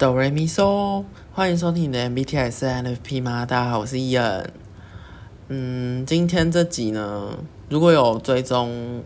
[0.00, 3.44] 哆瑞咪嗦，欢迎收听你的 MBTI 是 NFP 吗？
[3.44, 4.50] 大家好，我是伊恩。
[5.48, 7.36] 嗯，今天这集呢，
[7.68, 9.04] 如果有追踪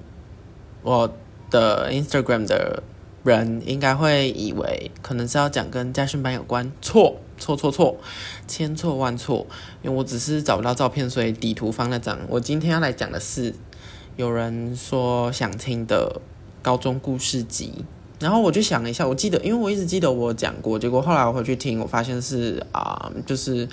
[0.83, 1.13] 我
[1.51, 2.85] 的 Instagram 的
[3.25, 6.71] 人，应该会以为可能是要讲跟家训班有关。
[6.81, 7.97] 错错错错，
[8.47, 9.49] 千错万错，
[9.83, 12.17] 因为我只是找不到照片，所以底图放那张。
[12.29, 13.53] 我今天要来讲的是
[14.15, 16.21] 有人说想听的
[16.63, 17.85] 高中故事集。
[18.21, 23.69] 然后我就想了一下，我记得，因为我一直记得我讲过，结果后来我回去听，我发现是啊，就是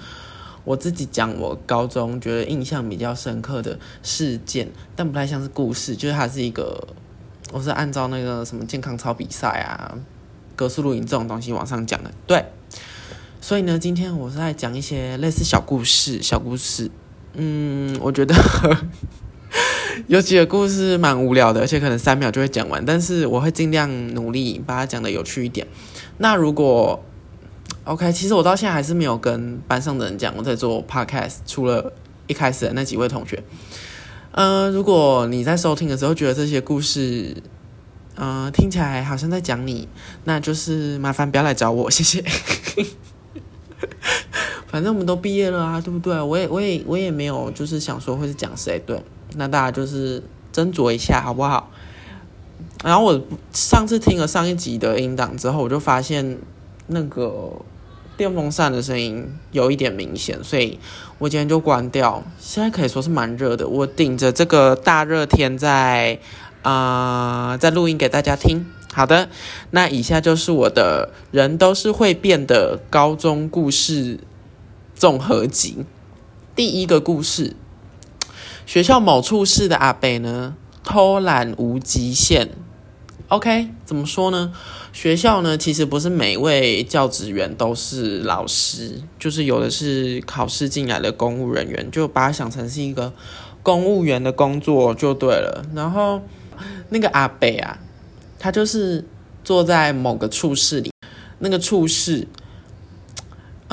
[0.64, 6.88] 我自己讲我高中觉得印象比较深刻的事件，但不太像是故事，就是它是一个，
[7.54, 9.96] 我是按照那个什么健康操比赛啊、
[10.56, 12.44] 格式录影这种东西往上讲的，对。
[13.40, 16.92] 所以呢，今天我是在讲一些类似小故事、小故事，
[17.34, 18.36] 嗯，我觉得。
[20.08, 25.66] 有几个故事蛮无聊的，而且可能三秒就会讲完，但是我会尽量努力把它讲的有趣一点。
[26.18, 27.04] 那如果
[27.84, 31.94] OK，其实我到现在还是没有跟班上的人讲我在做 Podcast，除了
[32.28, 33.44] 一开始的那几位同学。
[34.34, 37.36] 嗯，如果你在收听的时候觉得这些故事，
[38.16, 39.88] 嗯，听起来好像在讲你，
[40.26, 42.24] 那就是麻烦不要来找我，谢谢。
[44.68, 46.22] 反正我们都毕业了啊，对不对？
[46.22, 48.98] 我也，我也，我也没有就是想说会是讲谁，对。
[49.36, 50.22] 那大家就是
[50.54, 51.70] 斟酌一下好不好？
[52.84, 53.22] 然后我
[53.54, 56.40] 上次听了上一集的音档之后，我就发现
[56.88, 57.52] 那个
[58.18, 60.80] 电风扇的声音有一点明显，所以
[61.20, 62.24] 我今天就关掉。
[62.40, 66.20] 现在可以说是蛮热的，我顶着这个大热天在
[66.64, 68.66] 啊在录音给大家听。
[68.94, 69.30] 好的，
[69.70, 74.20] 那以下就是我的人都是会变的高中故事
[74.96, 75.86] 综合集，
[76.56, 77.56] 第一个故事。
[78.72, 82.52] 学校某处室的阿北呢，偷懒无极限。
[83.28, 84.54] OK，怎么说呢？
[84.94, 93.12] 学校呢，其实不是每位教职员都是老师，就是有的是考试进来的公务人员，就把它想成是一个
[93.62, 95.66] 公务员的工作就对了。
[95.76, 96.22] 然后
[96.88, 97.78] 那个阿北啊，
[98.40, 99.04] 他就是
[99.44, 100.90] 坐在某个处室里，
[101.40, 102.26] 那个处室。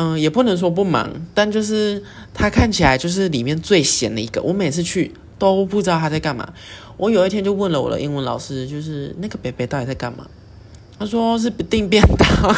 [0.01, 2.01] 嗯，也不能说不忙，但就是
[2.33, 4.41] 他看起来就是里面最闲的一个。
[4.41, 6.49] 我每次去都不知道他在干嘛。
[6.97, 10.25] 我有一天就问了我的英文老师，就是那个北北到底在干嘛？
[11.01, 12.57] 他说是不订便当。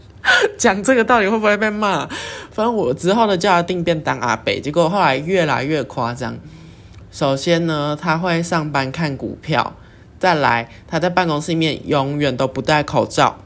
[0.58, 2.06] 讲这个到底会不会被骂？
[2.50, 6.36] 反正我之后呢叫他订便当阿北，结果后来越来越夸张。
[7.10, 9.74] 首先呢，他会上班看股票，
[10.18, 13.38] 再来他在办公室里面永远都不戴口罩。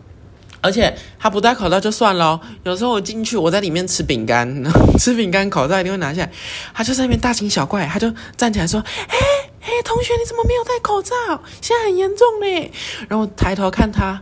[0.66, 4.64] 而且他不戴口罩就算了，有时候我进去，我在里面吃饼干，
[4.98, 6.32] 吃饼干口罩一定会拿下来。
[6.74, 9.16] 他就在那边大惊小怪，他就站起来说：“哎
[9.60, 11.14] 哎，同学，你怎么没有戴口罩？
[11.60, 12.72] 现在很严重嘞。”
[13.08, 14.20] 然后我抬头看他，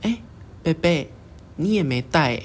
[0.00, 0.18] 哎，
[0.62, 1.12] 贝贝，
[1.56, 2.40] 你也没戴。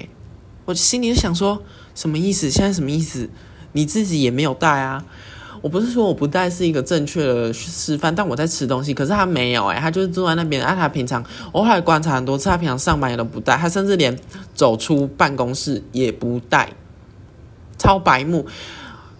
[0.66, 1.62] 我心里就想说，
[1.94, 2.50] 什么意思？
[2.50, 3.30] 现在什么意思？
[3.72, 5.04] 你自己也没有戴啊。
[5.60, 10.64] 我不是说我不带是一个正确的示范，但我在吃东西，可是他没有哎，他就是坐在那边。
[10.64, 14.18] 哎，他平常我后来观察很多次，他平常上班也都不带，他甚至连
[14.54, 16.72] 走出办公室也不带，
[17.76, 18.46] 超白目。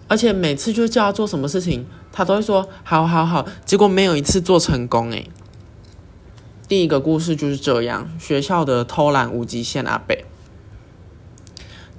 [0.07, 5.25] 而且每次就叫他做什么事情，他都会说好好好，结果没有一次做成功哎。
[6.67, 10.25] 第一个故事就是这样，学校的偷懒无极限阿北。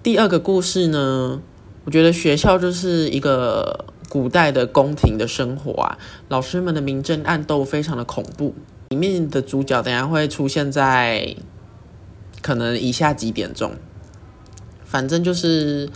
[0.03, 1.41] 第二个故事呢，
[1.85, 3.85] 我觉得学校就是一个。
[4.11, 5.97] 古代的宫廷的生活啊，
[6.29, 8.53] 老师们的明争暗斗非常的恐怖。
[8.89, 11.37] 里面的主角等下会出现在
[12.43, 13.73] 可能以下几点钟，
[14.85, 15.89] 反正就是，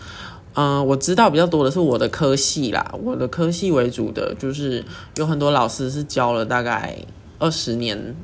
[0.54, 4.84] 嗯，我知道比较多的是我的科系啦，我的科系为主的，就是
[5.16, 6.96] 有很多老师是教了大概
[7.40, 8.14] 二十年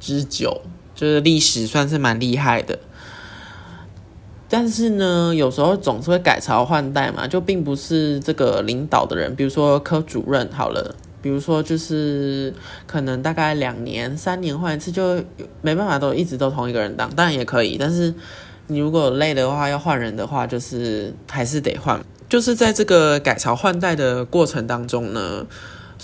[0.00, 0.60] 之久，
[0.92, 2.76] 就是历史算是蛮厉害的。
[4.48, 12.54] 但是呢，有时候总是会改朝换代嘛，就并不是这个领导的人，比如说科主任好了，比如说就是
[12.86, 15.20] 可能大概两年、三年换一次，就
[15.62, 17.76] 没办法都一直都同一个人当，当然也可以。
[17.76, 18.14] 但是
[18.68, 22.00] 你如果累的话，要换人的话，就是还是得换。
[22.28, 25.44] 就是在这个改朝换代的过程当中呢，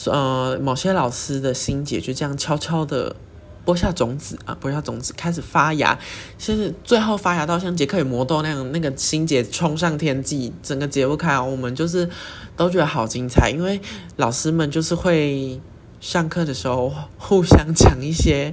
[0.07, 3.15] 呃，某些老师的心结就这样悄悄的。
[3.65, 5.97] 播下种子啊，播下种子开始发芽，
[6.37, 11.39] 甚至最后发芽到像杰克与魔豆那样，那个心结冲上天际，整个解不开。
[11.39, 12.09] 我们就是
[12.57, 13.81] 都觉得好精彩，因为
[14.17, 15.61] 老师们就是会
[16.01, 18.53] 上课的时候互相讲一些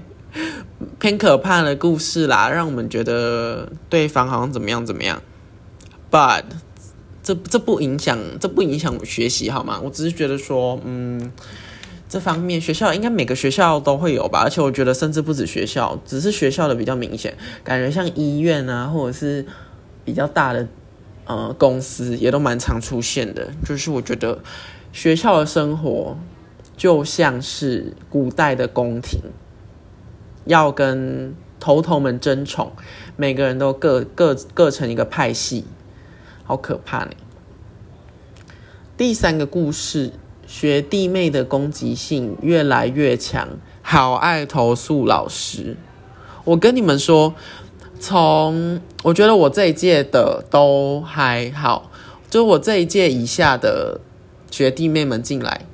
[1.00, 5.22] 偏可怕的故事啦，让我们觉得对方好像怎么样怎么样。
[6.12, 6.44] But
[7.24, 9.80] 这这不影响，这不影响我学习好吗？
[9.84, 11.32] 我只是觉得说，嗯。
[12.10, 19.46] 这方面，学校应该每个学校都会有吧，而且我觉得甚至不止学校，只是学校的比较明显，感觉像医院啊，或者是
[20.04, 20.68] 比较大的
[21.26, 23.48] 呃公司也都蛮常出现的。
[23.64, 24.40] 就是我觉得
[24.92, 26.18] 学校的生活
[26.76, 29.22] 就像是古代的宫廷，
[30.46, 32.72] 要跟头头们争宠，
[33.18, 35.64] 每个人都各各各成一个派系，
[36.44, 37.12] 好可怕呢。
[38.98, 40.14] 第三个故事。
[40.50, 43.48] 学弟妹的攻击性越来越强，
[43.84, 45.78] 好爱投诉老师。
[46.44, 47.36] 我跟你们说，
[48.00, 51.92] 从我觉得我这一届的都还好，
[52.32, 54.02] 就我这一届以下的
[54.50, 55.68] 学弟妹们进来，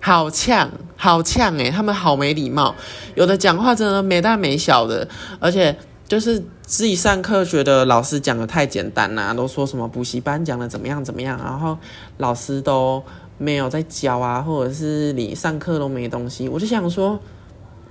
[0.00, 2.74] 好呛，好呛诶，他们好没礼貌，
[3.14, 5.06] 有的讲话真的没大没小的，
[5.38, 5.76] 而且
[6.08, 11.76] 就是自己上课觉得老师讲的太简单啦，都说什么补习班讲的怎么样怎么样，然后
[12.16, 13.02] 老师都。
[13.38, 17.18] 没有在教啊，或者是你上课都没东西，我就想说，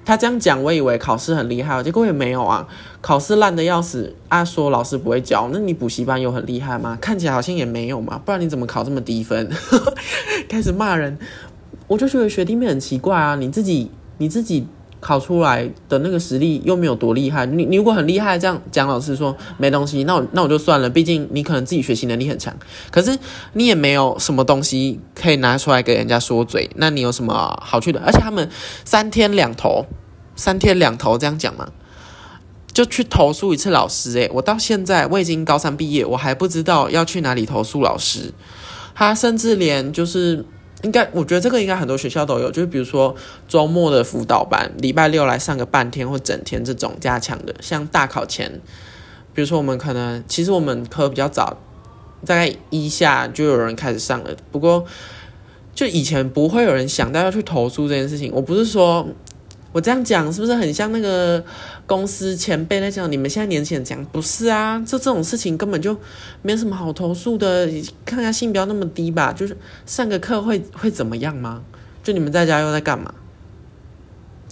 [0.05, 2.67] 他这样讲，我以为考试很厉害，结果也没有啊，
[3.01, 4.43] 考试烂的要死啊！
[4.43, 6.97] 说老师不会教，那你补习班有很厉害吗？
[7.01, 9.49] 看起来好像也没有嘛，不然你怎么考这么低分？
[10.49, 11.17] 开始骂人，
[11.87, 14.67] 我就觉得学弟妹很奇怪啊，你自己你自己。
[15.03, 22.55] 考出来的那个实力又没有多厉害，你你如果很厉害，这样讲老师说没东西，那我那我就算了，毕竟你可能自己学习能力很强，
[22.89, 23.15] 可是
[23.51, 27.99] 你也没有什么东西可以拿出来给人家说嘴，那你有什么好去的？
[28.05, 28.49] 而且他们
[28.85, 29.85] 三天两头，
[30.35, 31.67] 三天两头这样讲嘛，
[32.71, 38.33] 就去投诉一次老师，诶，我到现在我已经高三毕业，我还不知道要去哪里投诉老师，
[38.95, 40.45] 他甚至连就是。
[40.83, 43.15] 应该，我觉得这个应该很多学校都有，就是比如说
[43.47, 48.61] 周末的辅导班，礼拜六来上个半天或整天这种加强的，像大考前，
[49.33, 51.57] 比如说我们可能其实我们科比较早，
[52.25, 54.85] 大概一下就有人开始上了，不过
[55.73, 59.07] 就以前不会有人想到要去投诉这件事情，我不是说。
[59.73, 61.43] 我这样讲是不是很像那个
[61.87, 63.11] 公司前辈在讲？
[63.11, 64.79] 你们现在年轻人讲不是啊？
[64.85, 65.97] 就这种事情根本就
[66.43, 67.67] 没有什么好投诉的。
[68.05, 71.63] 看看性不要那么低吧，就是上个课会会怎么样吗？
[72.03, 73.11] 就你们在家又在干嘛？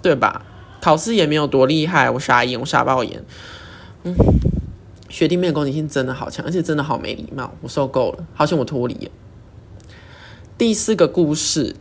[0.01, 0.43] 对吧？
[0.81, 3.23] 考试也没有多厉害，我傻眼，我傻爆眼。
[4.03, 4.15] 嗯，
[5.07, 9.11] 学弟妹的攻击性真的好强，而且真的好没礼貌，我受够了，好想我脱离了。
[10.57, 11.75] 第四个故事。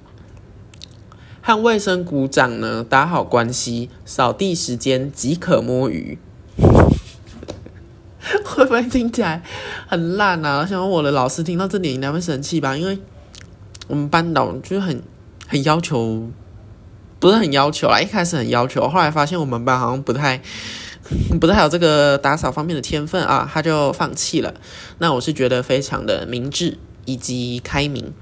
[1.42, 6.18] 和卫生股长呢打好关系，扫地时间即可摸鱼，
[8.44, 9.42] 会不会听起来
[9.88, 10.66] 很烂啊？
[10.66, 12.76] 想我的老师听到这点应该会生气吧？
[12.76, 12.98] 因为
[13.88, 15.02] 我们班导就是很
[15.48, 16.30] 很要求，
[17.18, 20.40] 不是很要求啦，一开始很要求，后来发现我们班好像不太
[21.40, 24.54] 不太有这个打扫方面的天分啊，他就放弃了。
[24.98, 28.12] 那我是觉得非常的明智以及开明。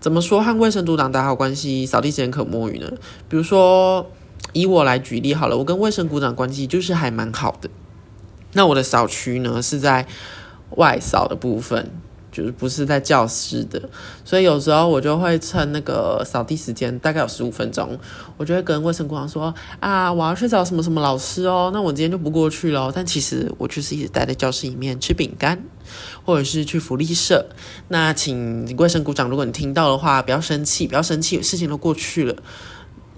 [0.00, 2.90] 怎么说和卫生组长打好关系，扫地时间可摸鱼呢？
[3.28, 4.10] 比如说，
[4.52, 7.68] 以我来举例好了，我跟卫生股长关系就是还蛮好的。
[8.54, 10.06] 那我的扫区呢是在
[10.70, 11.90] 外扫的部分。
[12.32, 13.88] 就是不是在教室的，
[14.24, 17.98] 所以有时候我就会趁那个扫地时间，大概有十五分钟，
[18.36, 22.92] 我就会跟卫生股长说啊，我要去找什么什么老师哦，那我今天就不过去了。
[22.94, 25.60] 但其实我就是一直待在教室里面吃饼干，
[26.24, 27.46] 或者是去福利社。
[27.88, 32.36] 那请卫生股长，如果你听到的话，不要生气，不要生气，事情都过去了。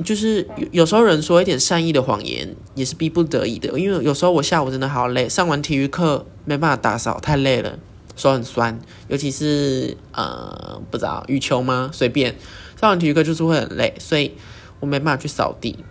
[0.04, 7.78] 就是有有时候人说一点善意的谎言也是逼不得已的，因为有时候我下午真的好累，上完体育课没办法打扫，太累了。
[8.14, 11.88] 手很酸，尤其是呃，不知道羽球吗？
[11.92, 12.36] 随便
[12.78, 14.32] 上完体育课就是会很累，所以
[14.80, 15.82] 我没办法去扫地。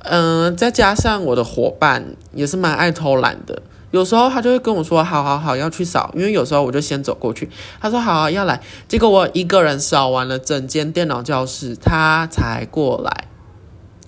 [0.00, 7.48] 嗯，再加上我的伙伴也是蛮爱偷懒的，有时候他就会跟我说：“好好好，要去扫。”因为有时候我就先走过去，
[7.80, 13.28] 他说：“好，要来。”结果我一个人扫完了整间电脑教室，他才过来。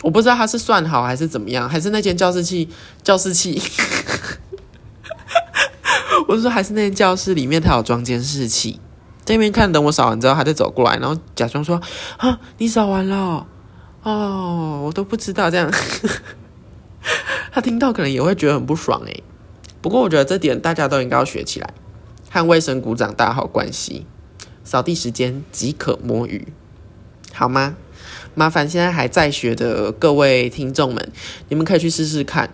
[0.02, 2.68] 我不知道他是算好还是怎么样，还是那间教室器
[3.02, 3.62] 教室器。
[6.28, 8.80] 我是说，还是那间教室里面，他有装监视器。
[9.24, 11.80] 这边看，等我扫完之后，他再走过来，然后假装说
[12.16, 13.46] ：“啊，你扫完了
[14.02, 15.70] 哦，我都不知道。”这样，
[17.52, 19.22] 他听到可能也会觉得很不爽诶。
[19.84, 21.74] 不过我觉得这点大家都应该要学起来，
[22.30, 24.06] 和卫生股长打好关系，
[24.64, 26.48] 扫地时间即可摸鱼，
[27.34, 27.76] 好吗？
[28.34, 31.12] 麻烦现在还在学的各位听众们，
[31.50, 32.48] 你们可以去试试看。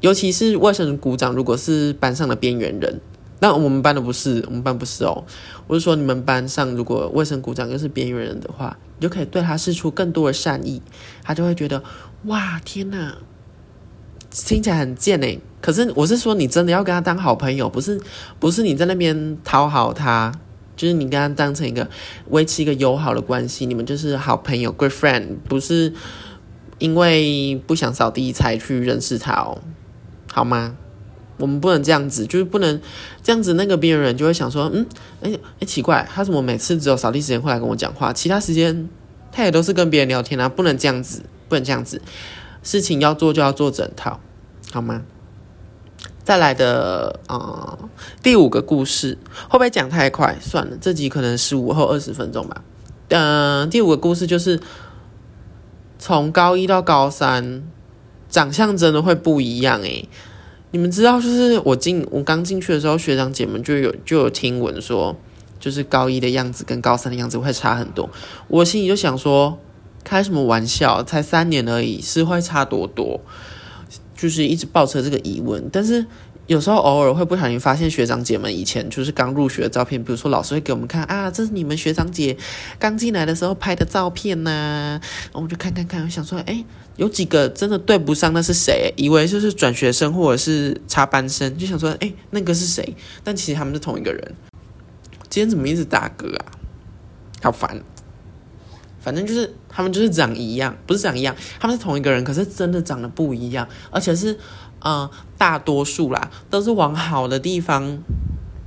[0.00, 3.00] 尤其是卫生股长，如果是班上的边缘人，
[3.38, 5.22] 那我们班的不是，我们班不是哦。
[5.68, 10.82] 我是说，你们班上如果卫生股长又是边缘人的话，你就可以对他施出更多的善意，
[11.22, 11.84] 他就会觉得
[12.24, 13.18] 哇，天哪，
[14.32, 15.38] 听起来很贱诶。
[15.60, 18.00] 可是我是说，你真的要跟他当好朋友，不是
[18.40, 20.32] 不是你在那边讨好他，
[20.76, 21.88] 就是你跟他当成一个
[22.30, 25.92] 维持一个友好的关系，你们就是好朋友，good friend，不是
[26.78, 29.60] 因为不想扫地才去认识他哦，
[30.32, 30.74] 好吗？
[31.38, 32.80] 我们不能这样子，就是不能
[33.22, 33.54] 这样子。
[33.54, 34.86] 那个边缘人就会想说，嗯，
[35.22, 38.88] 哎哎，奇怪，他怎么每次只有扫地时间会来跟我讲话，其他时间
[39.32, 40.48] 他也都是跟别人聊天啊？
[40.48, 42.00] 不能这样子，不能这样子，
[42.62, 44.20] 事情要做就要做整套，
[44.72, 45.02] 好吗？
[46.24, 47.76] 再来的啊，
[48.22, 50.38] 第五个故事会不会讲太快？
[50.40, 52.62] 算了，这集可能十五后二十分钟吧。
[53.08, 54.60] 嗯，第五个故事就是
[55.98, 57.64] 从高一到高三，
[58.28, 60.08] 长相真的会不一样诶。
[60.70, 65.14] 你们知道，就是我进我刚进去的时候，学长姐们就有就有听闻说，
[65.58, 68.08] 就是高一的样子跟高三的样子会差很多。
[68.48, 69.58] 我心里就想说，
[70.04, 71.02] 开什么玩笑？
[71.02, 73.20] 才三年而已，是会差多多？
[74.16, 76.06] 就是一直抱着这个疑问，但是
[76.46, 82.36] 有时候偶尔会不小心发现学长姐们以前就是刚入学的照片，比如说老师会给我们看啊，这是你们学长姐
[82.78, 85.00] 刚进来的时候拍的照片呐，
[85.32, 86.64] 我就看看看，我想说，哎，
[86.96, 88.94] 有几个真的对不上，那是谁？
[88.96, 92.94] 以为就是转学生或者是插班生，就想说，哎，那个是谁？
[93.24, 94.34] 但其实他们是同一个人。
[95.28, 96.44] 今天怎么一直打嗝啊？
[97.42, 97.82] 好烦。
[99.00, 104.38] 反正就是他们就是长一样，不是长一样，他们是同一个人，可是真的长得不一样，而且是，
[104.84, 107.98] 嗯，大多数啦都是往好的地方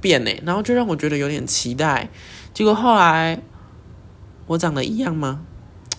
[0.02, 2.10] 变呢，然后就让我觉得有点期待。
[2.54, 3.42] 结果后来
[4.48, 5.42] 我长得一样吗？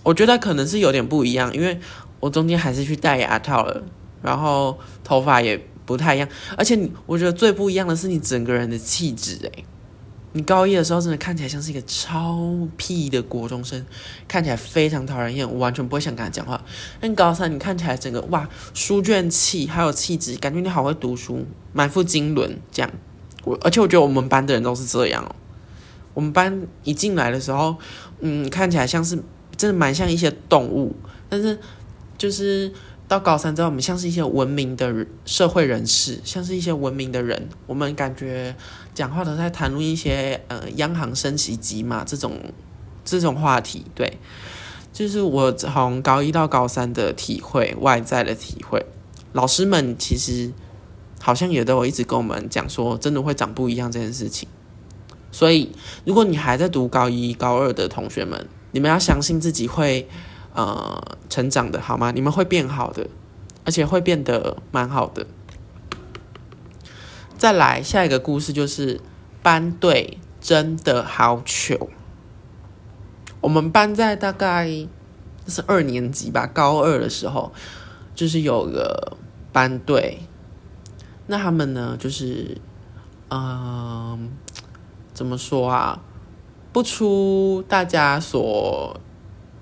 [0.03, 1.79] 我觉得可能是有点不一样，因为
[2.21, 3.83] 我中间还是去戴牙套了，
[4.23, 9.65] 然后头发也不太一样，而且我觉得最不一样的是你整个人的气质，诶。
[10.37, 13.83] 你高一的时候真的看起来像是一个超屁的国中生，
[14.29, 16.63] 看起来非常讨人厌，我完全不会想跟他讲话。
[17.01, 22.91] 但高三你看起来整个哇书卷气，还有气质，感觉你好会读书，满腹经纶这样。
[23.45, 25.35] 我而且我觉得我们班的人都是这样哦。
[26.13, 27.75] 我们班一进来的时候，
[28.21, 29.17] 嗯，看起来像是
[29.57, 30.95] 真的蛮像一些动物，
[31.31, 31.59] 但是
[32.19, 32.71] 就是
[33.09, 38.55] 到高三之后，我们像是一些文明的社会人士，像是一些文明的人，我们感觉。
[38.97, 42.41] 讲话都在谈论一些呃央行升息机嘛这种
[43.05, 44.19] 这种话题，对，
[44.91, 48.87] 就是我从高一到高三的体会，外在的体会，
[49.35, 50.51] 老师们其实
[51.21, 54.49] 好像也都有一直跟我们讲说，真的会长不一样这件事情。
[55.31, 55.71] 所以
[56.07, 60.09] 如果你还在读高一高二的同学们，你们要相信自己会
[60.57, 62.11] 呃成长的好吗？
[62.11, 63.07] 你们会变好的，
[63.65, 65.27] 而且会变得蛮好的。
[67.39, 69.01] 再来下一个故事，就是
[69.43, 71.91] 班队真的好糗。
[73.43, 74.67] 我们班在大概
[75.47, 77.53] 是二年级吧，高二的时候，
[78.15, 79.17] 就是有个
[79.53, 80.23] 班队。
[81.27, 82.57] 那他们呢，就是
[83.29, 84.31] 嗯，
[85.13, 86.01] 怎么说啊？
[86.73, 88.99] 不出大家所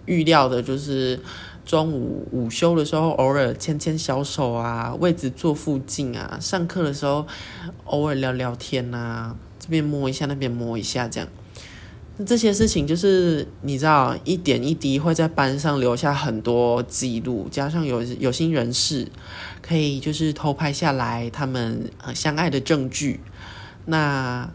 [0.07, 1.21] 预料的，就是。
[1.67, 6.37] 中午午休的时候，偶尔牵牵小手啊，位置坐附近啊。
[6.39, 7.27] 上课的时候，
[7.87, 11.27] 偶尔聊聊天呐，这边摸一下，那边摸一下，这样。
[12.19, 19.09] 那这些事情就是你知道，一点一滴会在班上留下很多记录，加上有有心人士
[19.63, 23.21] 可以就是偷拍下来他们相爱的证据。
[23.87, 24.51] 那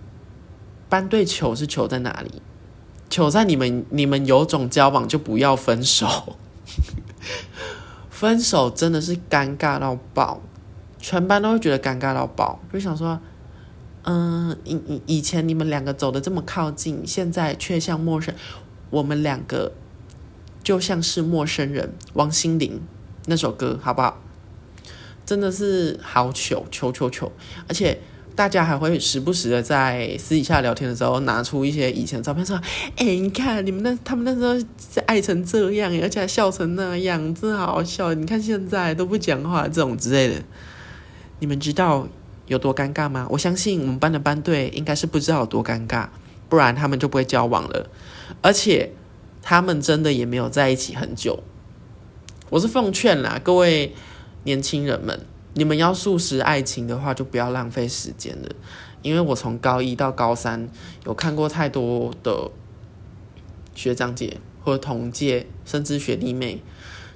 [0.88, 2.40] 班队球是球在哪里？
[3.10, 6.38] 求在你们你们有种交往就不要分手。
[8.10, 10.42] 分手真的是尴尬到爆，
[11.00, 13.20] 全班都会觉得尴尬到爆，就想说，
[14.04, 18.36] 嗯，以以以前你们两个走的这么靠近，现在却像陌生，
[18.90, 19.72] 我们两个
[20.64, 21.94] 就像是陌生人。
[22.14, 22.82] 王心凌
[23.26, 24.22] 那首歌好不好？
[25.26, 27.32] 真的是好糗，求求求，
[27.68, 28.02] 而且。
[28.40, 32.56] 大家还会时不时的在私底下聊天的时候拿出一些以前的照片，说
[32.96, 34.66] ：“哎，你看你们那他们那时候
[35.08, 38.14] 爱成这样，而且还笑成那样，真好好笑。
[38.14, 40.36] 你看现在都不讲话，这种之类的，
[41.40, 42.08] 你们知道
[42.48, 43.28] 有多尴尬吗？
[43.30, 46.08] 我相信我们班的班队应该是不知道有多尴尬，
[46.48, 47.90] 不然他们就不会交往了。
[48.42, 48.94] 而且
[49.42, 51.44] 他们真的也没有在一起很久。
[52.50, 53.94] 我是奉劝啦，各位
[54.46, 55.20] 年轻人们。”
[55.60, 58.50] 你们要速食爱情的话，就不要浪费时间了。
[59.02, 60.70] 因为我从高一到高三，
[61.06, 62.50] 有看过太多的
[63.76, 66.62] 学长姐或同届，甚至学弟妹，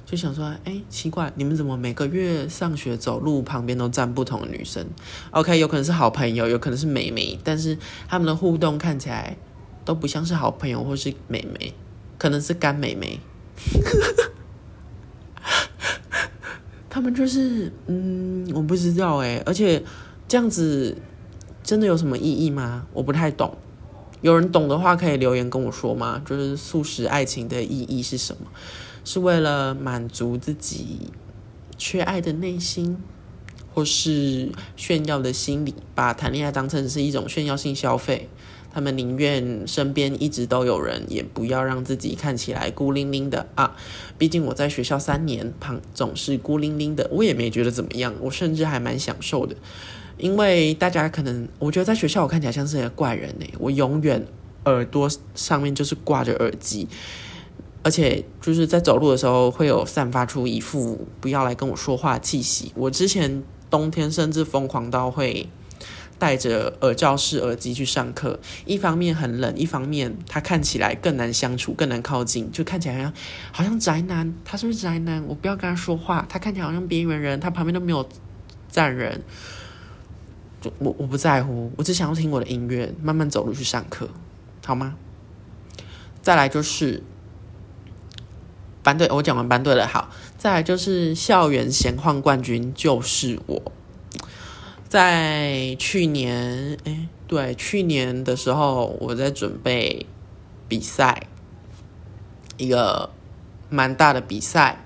[0.05, 4.85] 就想说：哎，奇怪，你们怎么每个月上学走路旁边都站不同的女生
[5.31, 7.77] ？OK，有可能是好朋友，有可能是美眉，但是
[8.09, 9.37] 他们的互动看起来
[9.85, 11.73] 都不像是好朋友或是美眉，
[12.17, 13.17] 可能是干美眉。
[16.93, 19.83] 他们就是，嗯，我不知道哎，而且
[20.27, 20.95] 这样子
[21.63, 22.85] 真的有什么意义吗？
[22.93, 23.57] 我不太懂。
[24.21, 26.21] 有人懂的话可以留言跟我说吗？
[26.23, 28.45] 就是素食爱情的意义是什么？
[29.03, 31.09] 是为了满足自己
[31.79, 32.95] 缺爱的内心，
[33.73, 38.29] 或是炫耀的心理，把谈恋爱当成是一种炫耀性消费？
[38.75, 43.75] 他们宁愿身边一直都有人，也不要让自己看起来孤零零的啊！
[44.17, 49.55] 毕竟我在学校三年，旁总是孤零零的，我也没觉得怎么样，我甚至还蛮享受的。
[50.17, 54.25] 因为大家可能，我觉得在学校我看起来像是一个怪人呢，我永远
[54.65, 56.87] 耳朵上面就是挂着耳机，
[57.83, 62.71] 而且就是在走路的时候会有散发出一副不要来跟我说话气息。
[62.75, 65.49] 我之前冬天甚至疯狂到会。
[66.19, 73.13] 戴着耳罩式耳机去上课，一方面很冷，一方面他看起来更难相处，更难靠近，就看起来好像
[73.51, 74.33] 好像宅男。
[74.45, 75.21] 他是不是宅男？
[75.25, 76.25] 我不要跟他说话。
[76.29, 78.07] 他看起来好像边缘人，他旁边都没有
[78.69, 79.21] 站人。
[80.77, 84.07] 我我不在乎，我只想要听我的音乐，慢慢走路去上课，
[84.65, 84.95] 好吗？
[86.21, 87.03] 再来就是
[88.81, 90.09] 班队，我讲完班队了，好。
[90.43, 93.71] 再就是校园闲晃冠军就是我。
[94.89, 100.05] 在去年，哎，对，去年的时候，我在准备
[100.67, 101.27] 比赛，
[102.57, 103.09] 一个
[103.69, 104.83] 蛮大的比赛。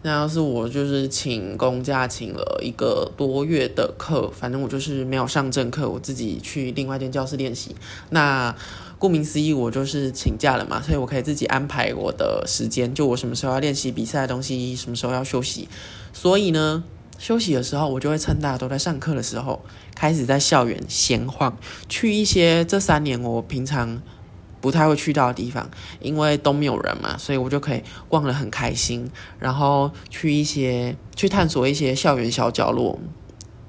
[0.00, 7.76] 那要是我就是请公假，请了一个多月的课，反正我就是没有上正课，我自己去另外一间教室练习。
[8.08, 8.56] 那
[9.00, 15.68] 顾名思义，我就是请假了嘛，所以我可以自己安排我的时间，就我什么时候要练习比赛的东西，什么时候要休息。
[16.12, 16.84] 所以呢。
[17.18, 19.62] 休息的时候，我就会趁大家都在上课的时候，
[19.94, 21.54] 开始在校园闲晃，
[21.86, 24.00] 去一些这三年我平常
[24.58, 29.06] 不太会去到的地方，因为都没有人嘛，所以我就可以逛得很开心。
[29.38, 32.98] 然后去一些去探索一些校园小角落，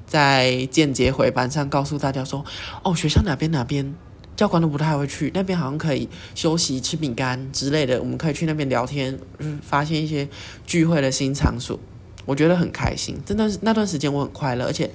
[0.06, 2.46] 在间接回班上告诉大家说
[2.86, 3.94] ：“哦，学校哪边哪边
[4.36, 9.20] 教官都不太会去，那边好像可以休息吃饼干之类的，我们可以去那边聊天，
[9.62, 10.28] 发现一些
[10.66, 11.80] 聚会的新场所。”
[12.24, 14.90] 我觉得很开心，真的那段时间我很快乐，而且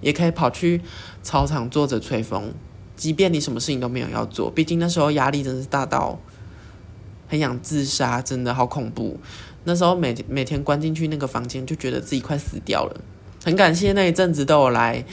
[0.00, 0.80] 也可以跑去
[1.20, 2.52] 操场坐着吹风，
[2.96, 4.48] 即便你什么事情都没有要做。
[4.48, 6.16] 毕竟那时候压力真的是大到
[7.26, 9.18] 很想自杀，真的好恐怖。
[9.64, 13.00] 那时候每每天关进去那个房间，就觉得自己快死掉了。
[13.44, 15.04] 很感谢那一阵子都有来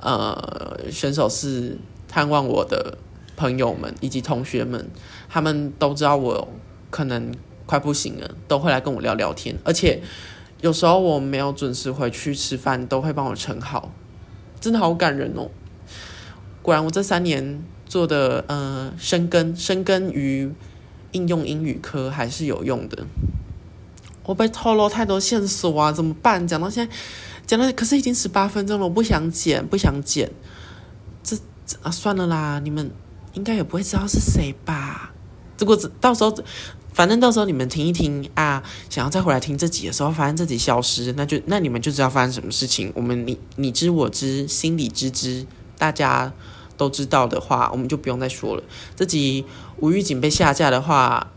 [0.00, 2.98] 呃选手室探望我的
[3.36, 4.90] 朋友们以及同学们，
[5.28, 6.48] 他们都知道我
[6.90, 7.32] 可能
[7.66, 10.02] 快不行了，都会来跟我聊聊天，而且。
[10.60, 13.92] 有时候我没有准时回去吃饭，都会帮我盛好，
[14.58, 15.50] 真的好感人哦。
[16.62, 20.50] 果然，我这三年做的呃深耕 深耕于
[21.12, 23.04] 应用英语科还是有用的。
[24.22, 26.48] 我被透露太多线索啊，怎么办？
[26.48, 26.94] 讲到现在，
[27.46, 30.30] 讲到可是已经十八分钟了，我不想剪，不想剪。
[31.22, 31.36] 这
[31.82, 32.90] 啊，算了啦，你们
[33.34, 35.12] 应该也不会知道是谁吧？
[35.58, 36.34] 如果到时候。
[36.94, 42.92] 反正到时候你们听一听啊，想要再回来听这集的时候，发现这集消失，那就那你们就知道发生什么事情。
[42.94, 45.44] 我们你你知我知，心里知知，
[45.76, 46.32] 大家
[46.76, 48.62] 都知道的话，我们就不用再说了。
[48.94, 49.44] 这集
[49.80, 51.32] 无预警被下架的话，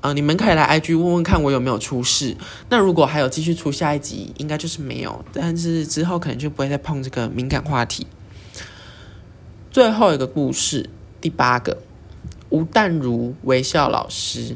[0.00, 2.36] 呃，你们可以来 IG 问问看我有没有出事。
[2.68, 8.06] 那如果还有继续出下一集，应该就是没有，但是之后可能就不会再碰这个敏感话题。
[9.72, 11.78] 最后一个故事，第八个。
[12.50, 14.54] 吴淡如微笑老师，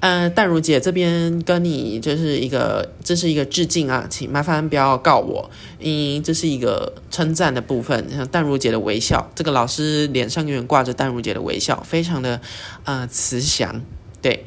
[0.00, 8.10] 呃，淡如姐这边跟你就是一个，这是一个致敬啊，请麻烦不要告我，嗯这是一个称赞的部分。
[8.10, 12.40] 像淡如姐的微笑，这个老师脸上永远挂着淡如姐的微笑，非常的
[12.82, 13.80] 呃慈祥。
[14.20, 14.44] 对，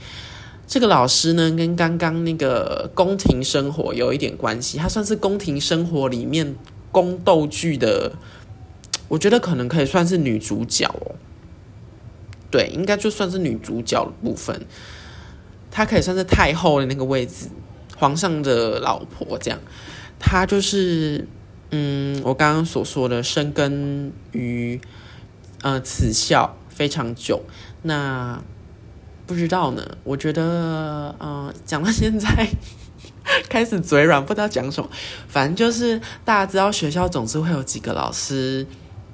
[0.68, 6.54] 这个老师呢，跟刚刚那个宫廷生活有一点关系，他算是宫廷生活里面
[6.92, 8.12] 宫斗剧的，
[9.08, 11.16] 我觉得可能可以算是女主角哦。
[12.52, 14.66] 对，应该就算是女主角的部分，
[15.70, 17.48] 她可以算是太后的那个位置，
[17.98, 19.60] 皇上的老婆这样。
[20.18, 21.28] 她就是，
[21.72, 24.80] 嗯，我刚刚所说的深耕于
[25.64, 27.44] 呃此校非常久。
[27.82, 28.42] 那
[29.28, 29.98] 不知道呢？
[30.06, 32.48] 我觉得，嗯，讲到现在
[33.50, 34.90] 开始嘴软，不知道讲什么。
[35.28, 38.66] 反正就是大家知道，学校总是会有几个老师。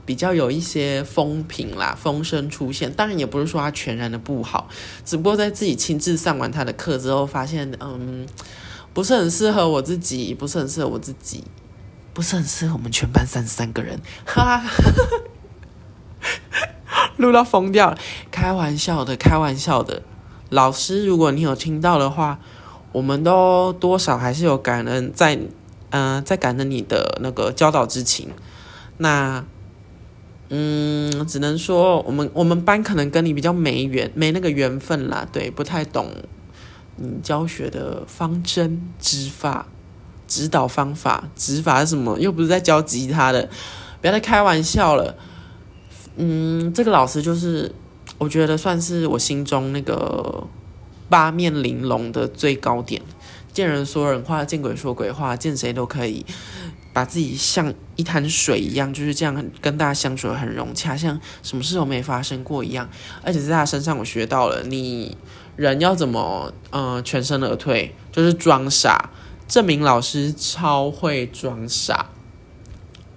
[0.03, 4.67] 比较有一些风评啦，风声出现，当然也不是说他全然的不好，
[5.05, 8.25] 只不过在自己亲自上完他的课之后，发现嗯，
[8.93, 11.43] 不是很适合我自己，不是很适合我自己，
[12.13, 14.71] 不是很适合我们全班三十三个人，哈哈，
[17.17, 17.97] 录到疯掉了，
[18.31, 20.01] 开玩笑的，开玩笑的，
[20.49, 22.39] 老师，如果你有听到的话，
[22.91, 25.39] 我们都多少还是有感恩在，
[25.91, 28.29] 嗯，在感恩你的那个教导之情，
[28.97, 29.45] 那。
[30.53, 36.11] 嗯，只能说我们我们班可能跟你比较没缘，没那个缘分啦，对，不太懂
[36.97, 39.65] 你教学的方针、指法、
[40.27, 43.49] 指导方法、指法什么，又不是在教吉他的，
[44.01, 45.15] 不要再开玩笑了。
[46.17, 47.73] 嗯，这个老师就是
[48.17, 50.45] 我觉得算是我心中那个
[51.07, 53.01] 八面玲珑的最高点，
[53.53, 56.25] 见人说人话，见鬼说鬼话，见谁都可以。
[56.93, 62.89] 把自己像一潭水一样，就是这样跟大家相处的很融洽，像什么事都没发生过一样。
[63.23, 65.17] 而且在他身上，我学到了你
[65.55, 69.09] 人要怎么嗯全身而退，就是装傻。
[69.47, 72.09] 这名老师超会装傻，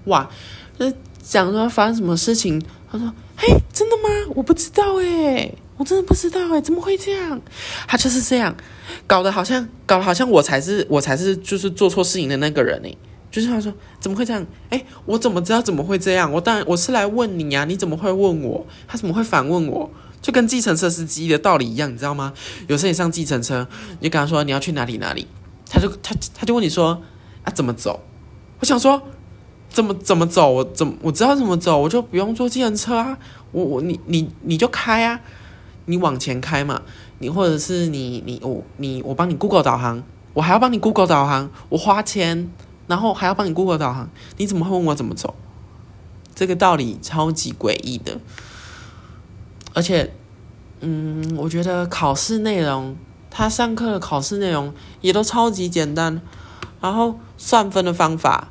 [0.07, 0.29] 哇！
[0.77, 2.61] 就讲说发生什么事情，
[2.91, 4.33] 他说：“嘿，真的吗？
[4.35, 7.41] 我不知道哎，我真的不知道哎，怎么会这样？”
[7.87, 8.53] 他就是这样
[9.07, 12.93] 搞得好像搞得好像我才是我才是就是做错事情的那个人哎。
[13.35, 14.47] 就是他说怎么会这样？
[14.70, 16.31] 哎，我怎么知道怎么会这样？
[16.31, 18.64] 我当然我是来问你呀，你怎么会问我？
[18.87, 19.90] 他怎么会反问我？
[20.23, 22.33] 就跟计程车司机的道理一样，你知道吗？
[22.68, 23.66] 有时候你上计程车，
[23.99, 25.27] 你就跟他说你要去哪里哪里，
[25.68, 27.03] 他就他他就问你说
[27.42, 28.05] 啊怎么走？
[28.61, 29.03] 我想说
[29.68, 30.49] 怎么怎么走？
[30.49, 31.77] 我怎么我知道怎么走？
[31.77, 33.18] 我就不用坐计程车啊！
[33.51, 35.18] 我我你你你就开啊！
[35.87, 36.81] 你往前开嘛！
[37.18, 42.49] 你或者是你你我你我帮你 Google 导航，我还要帮你 Google 导航，我花钱。
[42.87, 45.35] 然后还要帮你 Google 导航，你怎么会问我怎么走？
[46.35, 48.18] 这个道理超级诡异的，
[49.73, 50.12] 而且，
[50.81, 52.97] 嗯，我觉得考试内容，
[53.31, 56.20] 他上课的考试内容也都超级简单，
[56.81, 58.49] 然后算分的方法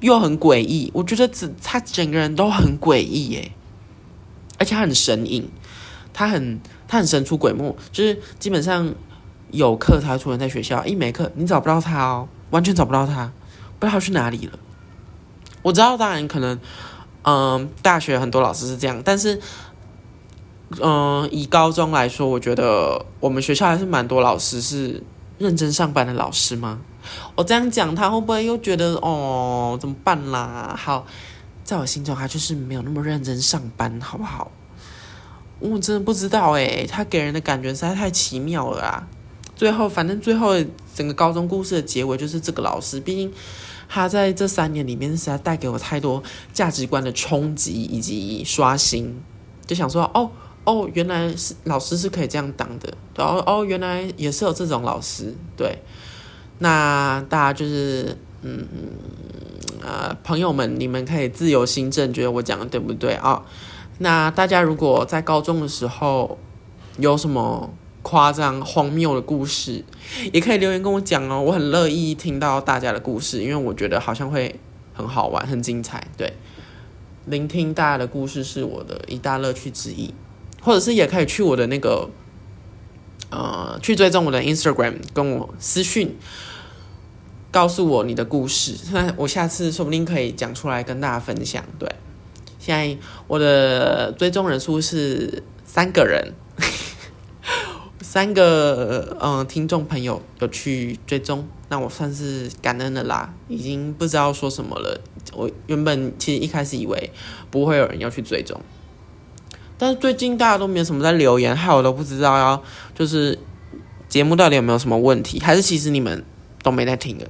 [0.00, 3.52] 又很诡异，我觉得整他整个人都很诡异耶，
[4.58, 5.46] 而且他很神隐，
[6.14, 8.94] 他很他很神出鬼没，就是基本上
[9.50, 12.26] 有课他出现在学校，一没课你找不到他哦。
[12.50, 13.32] 完全找不到他，
[13.78, 14.58] 不知道他去哪里了。
[15.62, 16.58] 我知道，当然可能，
[17.22, 19.40] 嗯，大学很多老师是这样，但是，
[20.80, 25.02] 嗯，以高中来说，我觉得我们学校还是蛮多老师是
[25.38, 26.78] 认真上班的老师吗？
[27.34, 30.74] 我这样讲，他会不会又觉得哦，怎么办啦？
[30.76, 31.06] 好，
[31.64, 34.50] 在我心中，他就是没有那么认真上班，好不好？
[35.58, 39.08] 我真的不知道诶，他给人的感觉实在太奇妙了啊！
[39.56, 40.54] 最后，反正最后
[40.94, 43.32] 整个高中故事的结尾就是这个老师，毕竟
[43.88, 49.18] 他在这三年里面实在带给我太多价值观的冲击以及刷新，
[49.66, 50.30] 就想说哦
[50.64, 55.78] 哦，原来是老师是可以这样当的，然后哦原来也是有这种老师，对，
[56.58, 58.68] 那大家就是嗯
[59.80, 63.42] 呃朋友们，你们可以自由心证，觉得我讲的对不对啊？
[64.00, 66.36] 那大家如果在高中的时候
[66.98, 67.72] 有什么？
[68.06, 69.84] 夸张荒谬的故事，
[70.32, 74.60] 也可以留言跟我讲哦，我很乐意听到大家的故事，因为我觉得好像会
[74.94, 76.06] 很好玩、很精彩。
[76.16, 76.32] 对，
[77.24, 80.14] 聆听大家的故事是我的一大乐趣之一，
[80.62, 82.08] 或者是也可以去我的那个，
[83.30, 86.16] 呃，去追踪我的 Instagram，跟我私讯，
[87.50, 91.64] 告诉我你的故事，那我下次说不定可以讲出来跟大家分享。
[91.76, 91.90] 对，
[92.60, 96.32] 现在我的追踪人数是三个人。
[98.16, 103.34] 三个嗯，听众朋友有去追踪，那我算是感恩的啦。
[103.46, 104.98] 已经不知道说什么了。
[105.34, 107.12] 我原本其实一开始以为
[107.50, 108.58] 不会有人要去追踪，
[109.76, 112.62] 但是最近大家都没有什么在留言，害我都不知道要
[112.94, 113.38] 就是
[114.08, 116.24] 节目到底有没有什么问题，还是其实你们
[116.62, 117.28] 都没在听的，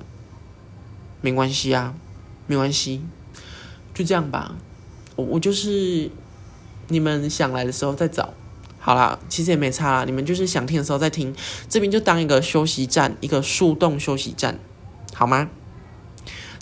[1.20, 1.94] 没关系啊，
[2.46, 3.02] 没关系，
[3.92, 4.54] 就这样吧。
[5.16, 6.08] 我我就是
[6.86, 8.32] 你们想来的时候再找。
[8.86, 11.34] 好啦，其实也没差啦，你们就是想听的时候再听，
[11.68, 14.60] 这边就当一个休息站，一个树洞休息站，
[15.12, 15.50] 好吗？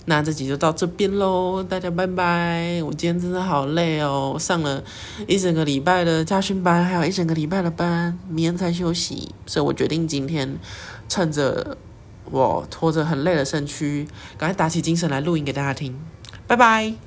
[0.05, 2.81] 那这集就到这边喽，大家拜拜！
[2.81, 4.83] 我今天真的好累哦，上了
[5.27, 10.57] 一整个礼拜的家训班，还有一整个礼拜的班，明天才休息，所以我决定今天
[11.07, 11.77] 趁着
[12.31, 15.95] 我拖着很累的身躯，赶快打起精神来录音给大家听，
[16.47, 17.04] 拜拜。